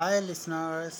[0.00, 0.98] हाय listeners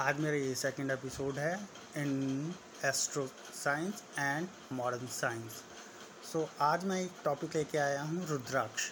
[0.00, 1.54] आज मेरा ये सेकंड एपिसोड है
[1.96, 5.52] in astro science and modern science
[6.32, 8.90] so आज मैं एक टॉपिक लेके आया हूँ, रुद्राक्ष।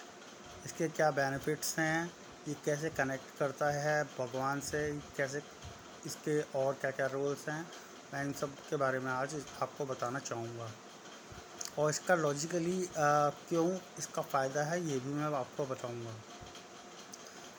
[0.65, 2.11] इसके क्या बेनिफिट्स हैं?
[2.47, 4.83] ये कैसे कनेक्ट करता है भगवान से?
[5.17, 5.41] कैसे
[6.05, 7.61] इसके और क्या क्या रोल्स हैं?
[8.13, 10.71] मैं इन सब के बारे में आज आपको बताना चाहूँगा।
[11.79, 13.69] और इसका लॉजिकली क्यों
[13.99, 16.21] इसका फ़ायदा है, ये भी मैं आपको बताऊँगा।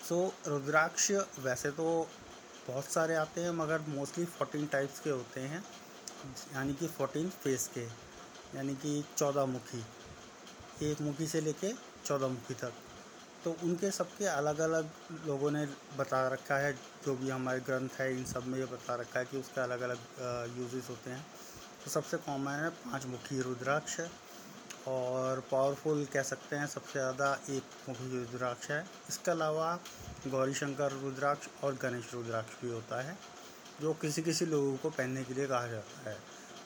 [0.08, 1.10] सो so, रुद्राक्ष
[1.44, 1.84] वैसे तो
[2.66, 5.62] बहुत सारे आते हैं मगर मोस्टली फोर्टीन टाइप्स के होते हैं।
[6.54, 7.84] यानी कि फोर्टीन फेस के
[8.56, 9.82] यानी कि चौदह मुखी।
[10.82, 11.72] एक मुखी से लेके
[12.04, 12.72] चौदह मुखी तक।
[13.44, 14.90] तो उनके सबके अलग अलग
[15.26, 15.64] लोगों ने
[15.98, 16.72] बता रखा है
[17.06, 19.80] जो भी हमारे ग्रंथ है इन सब में ये बता रखा है कि उसके अलग
[19.80, 19.98] अलग
[20.58, 21.26] यूजेस होते हैं।
[21.84, 24.00] तो सबसे कॉमन है पाँच मुखी रुद्राक्ष
[24.88, 29.78] और पावरफुल कह सकते हैं, सबसे ज़्यादा एक मुखी रुद्राक्ष है। इसके अलावा
[30.28, 33.16] गौरी शंकर रुद्राक्ष और गणेश रुद्राक्ष भी होता है,
[33.80, 36.16] जो किसी किसी लोगों को पहनने के लिए कहा जाता है।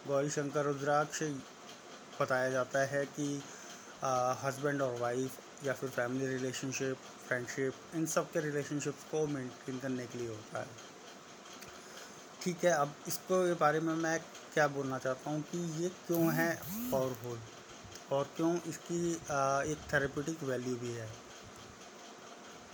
[0.06, 1.22] गौरी शंकर रुद्राक्ष
[2.20, 3.42] बताया जाता है कि
[4.44, 6.96] हस्बैंड और वाइफ या फिर फैमिली रिलेशनशिप
[7.26, 10.88] फ्रेंडशिप इन सब के रिलेशनशिप्स को मेंटेन करने के लिए होता है।
[12.42, 14.18] ठीक है, अब इसको के बारे में मैं
[14.54, 16.54] क्या बोलना चाहता हूँ कि ये क्यों है
[16.92, 17.38] पावरफुल
[18.12, 19.00] और क्यों इसकी
[19.72, 21.08] एक थेरेपेटिक वैल्यू भी है।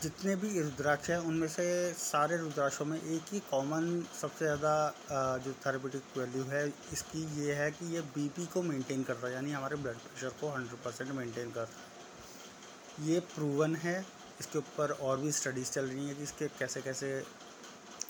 [0.02, 3.86] जितने भी रुद्राक्ष हैं उनमें से सारे रुद्राक्षों में एक ही कॉमन
[4.20, 9.26] सबसे ज़्यादा जो थेरेपेटिक वैल्यू है इसकी ये है कि ये बीपी को मेंटेन करता
[9.26, 13.98] है यानी हमारे ब्लड प्रेशर को 100 परसेंट मेनटेन करता है। ये प्रूवन है
[14.40, 17.08] इसके ऊपर और भी स्टडीज़ चल रही हैं कि इसके कैसे कैसे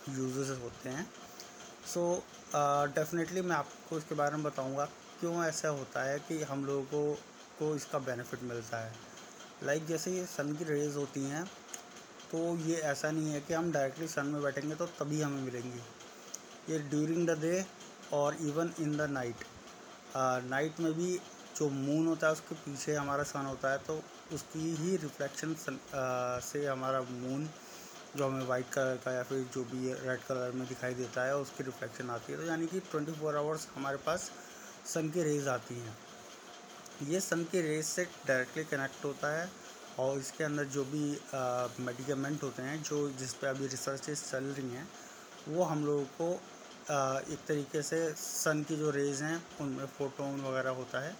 [0.08, 1.08] यूजेस होते हैं।
[1.86, 2.22] सो so,
[2.94, 4.88] डेफिनेटली uh, मैं आपको इसके बारे में बताऊँगा।
[5.20, 7.18] क्यों ऐसा होता है कि हम लोगों को
[7.58, 8.92] को इसका बेनिफिट मिलता है?
[9.62, 11.44] लाइक like जैसे ये सन की रेज होती हैं
[12.32, 15.80] तो ये ऐसा नहीं है कि हम डायरेक्टली सन में बैठेंगे तो तभी हमें मिलेंगी।
[16.68, 17.64] ये ड्यूरिंग द डे
[18.12, 19.44] और even in the night
[20.46, 21.18] night में भी
[21.56, 24.00] जो मून होता है, उसके पीछे हमारा सन होता है तो
[24.32, 25.54] उसकी ही रिफ्लेक्शन
[26.42, 27.48] से हमारा मून
[28.16, 31.36] जो हमें वाइट कलर का या फिर जो भी रेड कलर में दिखाई देता है,
[31.36, 34.30] उसकी रिफ्लेक्शन आती है। तो यानी कि ट्वेंटी फोर आवर्स हमारे पास
[34.86, 35.96] सन की रेज आती हैं।
[37.02, 39.48] ये सन की रेज से डायरेक्टली कनेक्ट होता है
[39.98, 41.04] और इसके अंदर जो भी
[41.84, 44.88] मेडिकमेंट होते हैं जो जिस पर अभी रिसर्चेस चल रही हैं
[45.48, 46.28] वो हम लोगों को
[46.90, 51.14] आ, एक तरीके से सन की जो रेज हैं उनमें फोटोन वगैरह होता है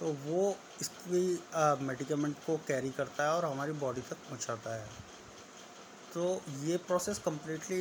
[0.00, 0.44] तो वो
[0.80, 1.22] इसकी
[1.86, 4.86] मेडिकमेंट को कैरी करता है और हमारी बॉडी तक पहुंचाता है।
[6.14, 7.80] तो ये प्रोसेस कम्प्लीटली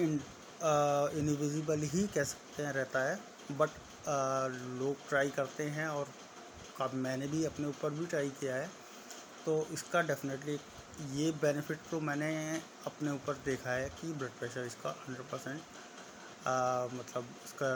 [1.19, 3.19] इनविजिबल ही कह सकते हैं रहता है
[3.53, 3.69] बट
[4.07, 6.07] लोग ट्राई करते हैं और
[6.77, 8.69] कब मैंने भी अपने ऊपर भी ट्राई किया है।
[9.45, 10.59] तो इसका डेफिनेटली
[11.13, 12.31] ये बेनिफिट तो मैंने
[12.85, 15.61] अपने ऊपर देखा है कि ब्लड प्रेशर इसका हंड्रेड परसेंट
[16.93, 17.69] मतलब इसका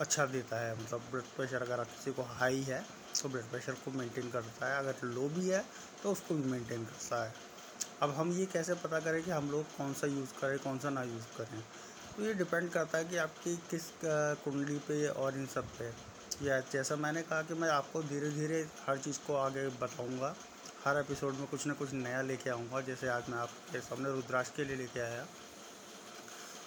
[0.00, 2.84] अच्छा देता है। मतलब ब्लड प्रेशर अगर किसी को हाई है
[3.22, 5.64] तो ब्लड प्रेशर को मेंटेन करता है। अगर लो भी है
[6.02, 7.34] तो उसको भी मेंटेन करता है।
[8.02, 10.90] अब हम ये कैसे पता करें कि हम लोग कौन सा यूज़ करें, कौन सा
[10.90, 11.62] ना यूज़ करें?
[12.16, 15.90] तो ये डिपेंड करता है कि आपकी किस कुंडली पे और इन सब पे।
[16.42, 20.34] या जैसा मैंने कहा कि मैं आपको धीरे धीरे हर चीज़ को आगे बताऊँगा।
[20.84, 24.50] हर एपिसोड में कुछ ना कुछ नया लेके आऊँगा, जैसे आज मैं आपके सामने रुद्राक्ष
[24.56, 25.26] के लिए लेके आया।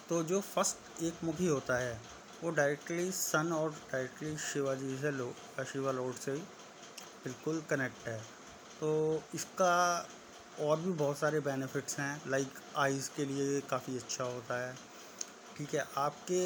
[0.09, 1.99] तो जो फ़र्स्ट एक मुखी होता है,
[2.43, 5.33] वो डायरेक्टली सन और डायरेक्टली शिवाजी से लो
[5.71, 6.35] शिवा लोड से
[7.23, 8.19] बिल्कुल कनेक्ट है।
[8.79, 8.91] तो
[9.35, 9.75] इसका
[10.61, 14.73] और भी बहुत सारे बेनिफिट्स हैं लाइक आइज़ के लिए काफ़ी अच्छा होता है।
[15.59, 16.41] ठीक है आपके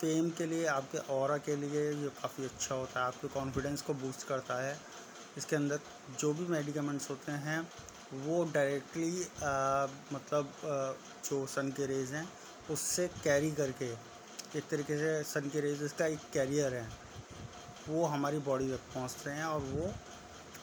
[0.00, 3.94] फेम के लिए आपके और के लिए ये काफ़ी अच्छा होता है। आपके कॉन्फिडेंस को
[3.94, 4.76] बूस्ट करता है।
[5.38, 5.78] इसके अंदर
[6.20, 7.60] जो भी मेडिकमेंट्स होते हैं
[8.14, 9.10] वो डायरेक्टली
[10.12, 10.92] मतलब आ,
[11.28, 12.26] जो सन के रेज हैं
[12.70, 13.90] उससे कैरी करके
[14.58, 16.88] एक तरीके से सन के रेज इसका एक कैरियर है।
[17.88, 19.92] वो हमारी बॉडी तक पहुँचते हैं और वो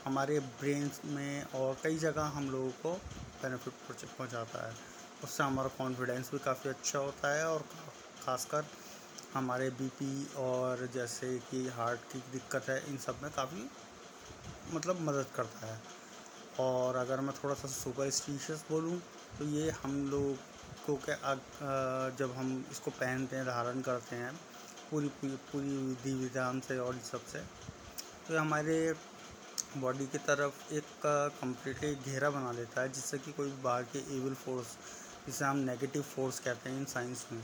[0.05, 2.93] हमारे ब्रेन में और कई जगह हम लोगों को
[3.41, 3.73] बेनिफिट
[4.17, 4.73] पहुँचाता है।
[5.23, 7.61] उससे हमारा कॉन्फिडेंस भी काफ़ी अच्छा होता है और
[8.25, 8.65] ख़ासकर
[9.33, 13.69] हमारे बीपी और जैसे कि हार्ट की दिक्कत है, इन सब में काफ़ी
[14.73, 15.79] मतलब मदद करता है।
[16.59, 18.99] और अगर मैं थोड़ा सा सुपर स्टीशियस बोलूँ
[19.39, 20.35] तो ये हम लोग
[20.85, 21.35] को के क्या
[22.19, 24.33] जब हम इसको पहनते हैं, धारण करते हैं,
[24.91, 27.39] पूरी पूरी पूरी विधि विधान से और सबसे
[28.27, 28.93] तो हमारे
[29.77, 30.83] बॉडी की तरफ़ एक
[31.41, 34.77] कम्प्लीटली घेरा बना लेता है, जिससे कि कोई बाहर के एविल फोर्स
[35.27, 37.43] जिसे हम नेगेटिव फोर्स कहते हैं इन साइंस में।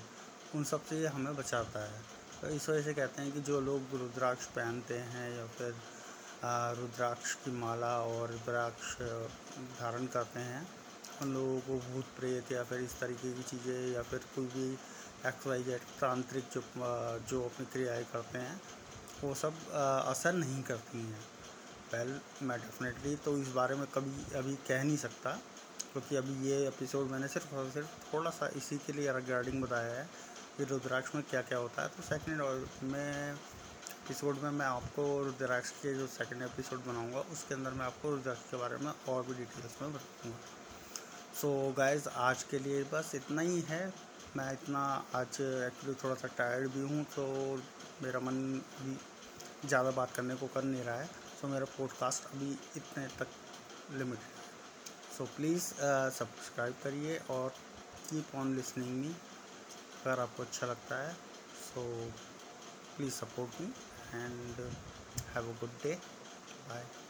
[0.56, 2.02] उन सबसे ये हमें बचाता है।
[2.42, 5.76] तो इस वजह से कहते हैं कि जो लोग रुद्राक्ष पहनते हैं या फिर
[6.80, 8.96] रुद्राक्ष की माला और रुद्राक्ष
[9.80, 10.68] धारण करते हैं,
[11.22, 14.72] उन लोगों को भूत प्रेत या फिर इस तरीके की चीज़ें या फिर कोई भी
[15.28, 16.64] एक्स वाई जेड तांत्रिक जो
[17.30, 18.60] जो अपनी क्रियाएँ करते हैं,
[19.24, 19.54] वो सब
[20.08, 21.24] असर नहीं करती हैं।
[21.94, 25.38] वेल मैं डेफिनेटली तो इस बारे में कभी अभी कह नहीं सकता।
[25.94, 29.94] क्योंकि अभी ये एपिसोड मैंने सिर्फ़ और सिर्फ़ थोड़ा सा इसी के लिए रिगार्डिंग बताया
[29.94, 30.08] है
[30.58, 32.42] कि रुद्राक्ष में क्या क्या होता है। तो सेकेंड
[32.92, 38.10] में एपिसोड में मैं आपको रुद्राक्ष के जो सेकंड एपिसोड बनाऊँगा उसके अंदर मैं आपको
[38.10, 40.38] रुद्राक्ष के बारे में और भी डिटेल्स में बताऊँगा।
[41.42, 43.86] सो so, गाइज़ आज के लिए बस इतना ही है।
[44.38, 44.84] मैं इतना
[45.16, 47.26] आज एक्चुअली थोड़ा सा टायर्ड भी हूँ तो
[48.04, 48.44] मेरा मन
[48.82, 48.98] भी
[49.68, 53.28] ज़्यादा बात करने को कर नहीं रहा है। सो so, मेरा पॉडकास्ट अभी इतने तक
[53.98, 54.33] लिमिटेड
[55.18, 55.64] सो प्लीज़
[56.18, 57.50] सब्सक्राइब करिए और
[58.10, 61.14] कीप ऑन लिसनिंग मी अगर आपको अच्छा लगता है।
[61.60, 61.86] So
[62.96, 63.68] please support me
[64.16, 64.68] and
[65.36, 66.00] have a good day
[66.68, 67.03] bye.